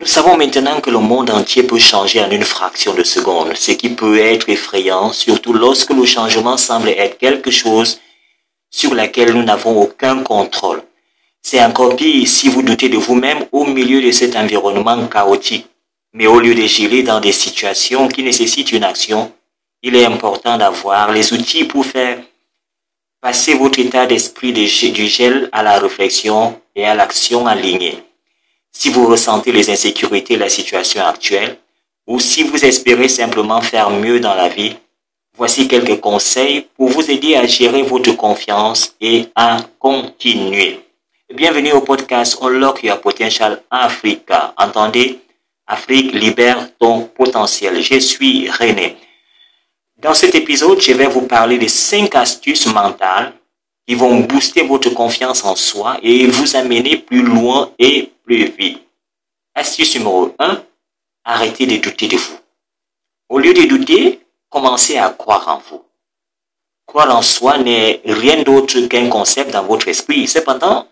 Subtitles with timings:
[0.00, 3.72] Nous savons maintenant que le monde entier peut changer en une fraction de seconde, ce
[3.72, 8.00] qui peut être effrayant, surtout lorsque le changement semble être quelque chose
[8.70, 10.82] sur laquelle nous n'avons aucun contrôle.
[11.42, 15.66] C'est encore pire si vous doutez de vous-même au milieu de cet environnement chaotique.
[16.12, 19.32] Mais au lieu de gérer dans des situations qui nécessitent une action,
[19.82, 22.18] il est important d'avoir les outils pour faire
[23.26, 24.68] passer votre état d'esprit du
[25.08, 28.04] gel à la réflexion et à l'action alignée.
[28.70, 31.58] Si vous ressentez les insécurités de la situation actuelle,
[32.06, 34.76] ou si vous espérez simplement faire mieux dans la vie,
[35.36, 40.78] voici quelques conseils pour vous aider à gérer votre confiance et à continuer.
[41.34, 44.54] Bienvenue au podcast Unlock Your Potential Africa.
[44.56, 45.18] Entendez,
[45.66, 47.82] Afrique libère ton potentiel.
[47.82, 48.96] Je suis René.
[49.98, 53.32] Dans cet épisode, je vais vous parler de 5 astuces mentales
[53.88, 58.82] qui vont booster votre confiance en soi et vous amener plus loin et plus vite.
[59.54, 60.62] Astuce numéro 1,
[61.24, 62.38] arrêtez de douter de vous.
[63.30, 64.20] Au lieu de douter,
[64.50, 65.82] commencez à croire en vous.
[66.86, 70.28] Croire en soi n'est rien d'autre qu'un concept dans votre esprit.
[70.28, 70.88] Cependant,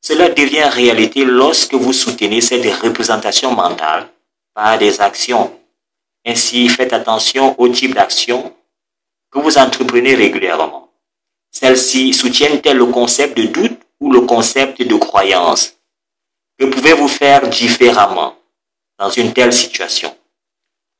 [0.00, 4.08] cela devient réalité lorsque vous soutenez cette représentation mentale
[4.54, 5.58] par des actions.
[6.26, 8.54] Ainsi, faites attention au type d'action
[9.30, 10.88] que vous entreprenez régulièrement.
[11.50, 15.76] Celles-ci soutiennent-elles le concept de doute ou le concept de croyance
[16.58, 18.36] Que pouvez-vous faire différemment
[18.98, 20.16] dans une telle situation?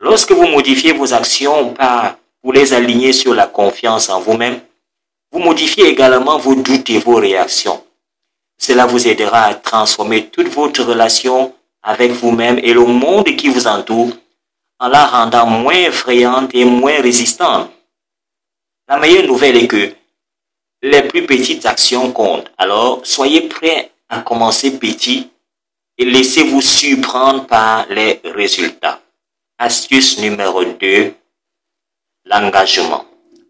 [0.00, 4.60] Lorsque vous modifiez vos actions par, pour les aligner sur la confiance en vous-même,
[5.32, 7.82] vous modifiez également vos doutes et vos réactions.
[8.58, 13.66] Cela vous aidera à transformer toute votre relation avec vous-même et le monde qui vous
[13.66, 14.12] entoure
[14.78, 17.70] en la rendant moins effrayante et moins résistante.
[18.88, 19.94] La meilleure nouvelle est que
[20.82, 22.50] les plus petites actions comptent.
[22.58, 25.30] Alors, soyez prêts à commencer petit
[25.98, 29.00] et laissez-vous surprendre par les résultats.
[29.58, 31.14] Astuce numéro 2,
[32.26, 33.06] l'engagement.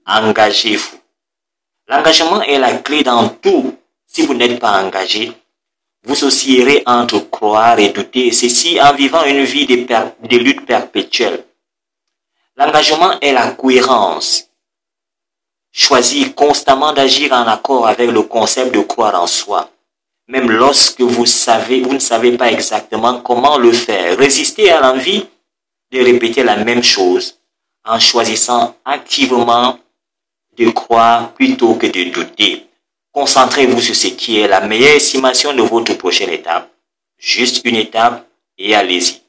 [0.06, 0.98] Engagez-vous.
[1.88, 3.76] L'engagement est la clé dans tout.
[4.06, 5.32] Si vous n'êtes pas engagé,
[6.06, 11.44] vous oscillerez entre croire et douter, ceci en vivant une vie de, lutte perpétuelle.
[12.56, 14.44] L'engagement est la cohérence
[15.72, 19.68] Choisir constamment d'agir en accord avec le concept de croire en soi.
[20.28, 24.16] Même lorsque vous savez, vous ne savez pas exactement comment le faire.
[24.16, 25.26] Résistez à l'envie
[25.92, 27.38] de répéter la même chose
[27.84, 29.78] en choisissant activement
[30.56, 32.66] de croire plutôt que de douter.
[33.16, 36.70] Concentrez-vous sur ce qui est la meilleure estimation de votre prochaine étape.
[37.16, 38.28] Juste une étape
[38.58, 39.22] et allez-y.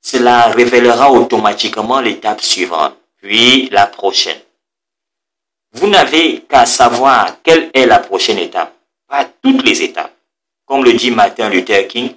[0.00, 4.38] Cela révélera automatiquement l'étape suivante, puis la prochaine.
[5.72, 8.72] Vous n'avez qu'à savoir quelle est la prochaine étape,
[9.08, 10.14] pas toutes les étapes.
[10.64, 12.14] Comme le dit Martin Luther King,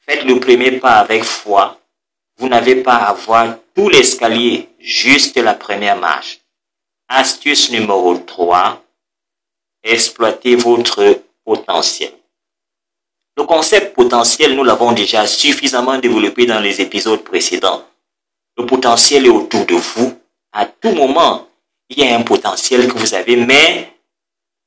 [0.00, 1.80] faites le premier pas avec foi.
[2.36, 6.40] Vous n'avez pas à voir tout l'escalier, juste la première marche.
[7.08, 8.82] Astuce numéro 3,
[9.86, 12.12] exploitez votre potentiel.
[13.36, 17.84] Le concept potentiel, nous l'avons déjà suffisamment développé dans les épisodes précédents.
[18.56, 20.14] Le potentiel est autour de vous
[20.52, 21.46] à tout moment
[21.88, 23.92] il y a un potentiel que vous avez, mais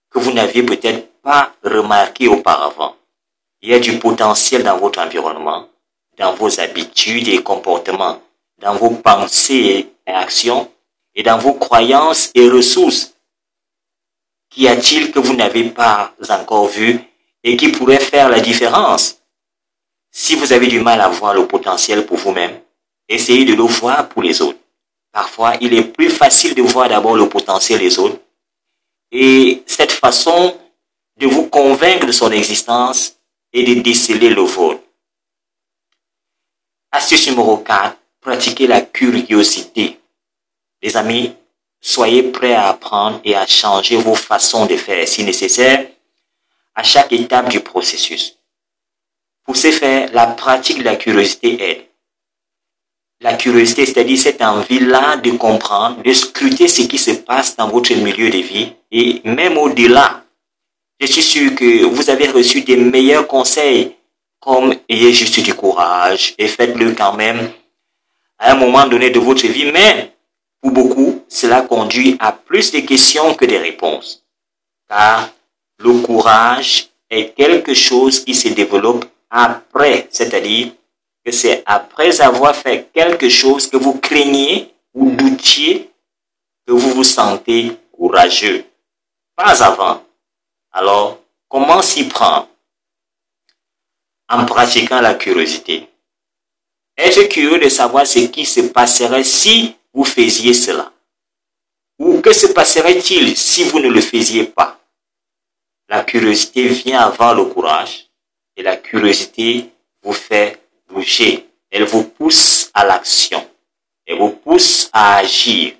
[0.09, 2.95] que vous n'aviez peut-être pas remarqué auparavant.
[3.61, 5.67] Il y a du potentiel dans votre environnement,
[6.17, 8.21] dans vos habitudes et comportements,
[8.59, 10.71] dans vos pensées et actions,
[11.13, 13.13] et dans vos croyances et ressources.
[14.49, 16.99] Qu'y a-t-il que vous n'avez pas encore vu
[17.43, 19.21] et qui pourrait faire la différence?
[20.11, 22.59] Si vous avez du mal à voir le potentiel pour vous-même,
[23.07, 24.57] essayez de le voir pour les autres.
[25.11, 28.19] Parfois, il est plus facile de voir d'abord le potentiel des autres.
[29.11, 30.57] Et cette façon
[31.17, 33.17] de vous convaincre de son existence
[33.53, 34.81] et de déceler le vôtre.
[36.91, 39.99] Astuce numéro 4, pratiquez la curiosité.
[40.81, 41.35] Les amis,
[41.81, 45.85] soyez prêts à apprendre et à changer vos façons de faire si nécessaire
[46.75, 48.37] à chaque étape du processus.
[49.43, 51.89] Pour ce faire, la pratique de la curiosité aide
[53.21, 57.93] la curiosité, c'est-à-dire cette envie-là de comprendre, de scruter ce qui se passe dans votre
[57.93, 60.23] milieu de vie et même au-delà.
[60.99, 63.95] Je suis sûr que vous avez reçu des meilleurs conseils
[64.39, 67.49] comme ayez juste du courage et faites-le quand même
[68.37, 70.13] à un moment donné de votre vie, mais
[70.61, 74.25] pour beaucoup, cela conduit à plus de questions que de réponses.
[74.89, 75.29] Car
[75.77, 80.71] le courage est quelque chose qui se développe après, c'est-à-dire
[81.23, 85.91] que c'est après avoir fait quelque chose que vous craignez ou doutiez
[86.65, 88.65] que vous vous sentez courageux.
[89.35, 90.03] pas avant.
[90.71, 92.47] Alors, comment s'y prendre?
[94.27, 95.87] En pratiquant la curiosité.
[96.97, 100.91] Être curieux de savoir ce qui se passerait si vous faisiez cela?
[101.99, 104.79] Ou que se passerait-il si vous ne le faisiez pas?
[105.89, 108.09] La curiosité vient avant le courage
[108.55, 109.69] et la curiosité
[110.01, 111.47] vous fait bouger.
[111.69, 113.45] Elle vous pousse à l'action.
[114.05, 115.73] Elle vous pousse à agir.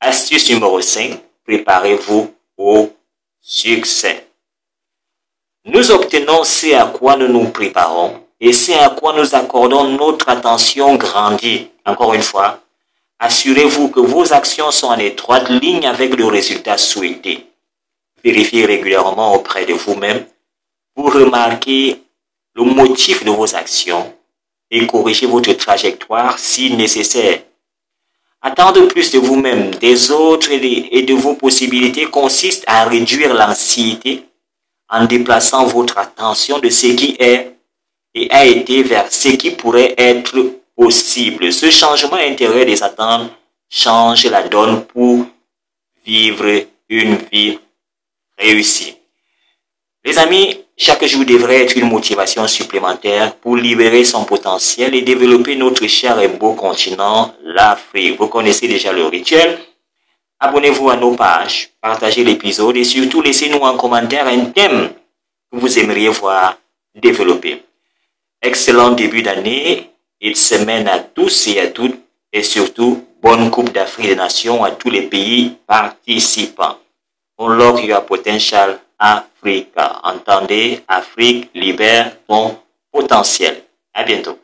[0.00, 2.90] Astuce numéro 5, préparez-vous au
[3.40, 4.26] succès.
[5.64, 10.28] Nous obtenons ce à quoi nous nous préparons et ce à quoi nous accordons notre
[10.28, 11.70] attention grandit.
[11.84, 12.62] Encore une fois,
[13.18, 17.46] assurez-vous que vos actions sont en étroite ligne avec le résultat souhaité.
[18.22, 20.24] Vérifiez régulièrement auprès de vous-même
[20.94, 22.02] pour remarquer
[22.54, 24.12] le motif de vos actions
[24.70, 27.42] et corriger votre trajectoire si nécessaire.
[28.40, 34.24] Attendre plus de vous-même, des autres et de vos possibilités consiste à réduire l'anxiété
[34.88, 37.54] en déplaçant votre attention de ce qui est
[38.14, 40.36] et a été vers ce qui pourrait être
[40.78, 41.52] possible.
[41.52, 43.32] Ce changement intérieur des attentes
[43.68, 45.26] change la donne pour
[46.06, 47.58] vivre une vie
[48.38, 48.94] réussie.
[50.04, 55.56] Les amis, chaque jour devrait être une motivation supplémentaire pour libérer son potentiel et développer
[55.56, 58.16] notre cher et beau continent, l'Afrique.
[58.16, 59.58] Vous connaissez déjà le rituel.
[60.38, 64.92] Abonnez-vous à nos pages, partagez l'épisode et surtout laissez-nous en commentaire un thème
[65.50, 66.56] que vous aimeriez voir
[66.94, 67.64] développer.
[68.40, 72.00] Excellent début d'année et de semaine à tous et à toutes
[72.32, 76.78] et surtout bonne Coupe d'Afrique des Nations à tous les pays participants.
[77.38, 80.00] Unlock your potential Africa.
[80.02, 82.58] Entendez, Afrique libère ton
[82.90, 83.62] potentiel.
[83.94, 84.38] À bientôt.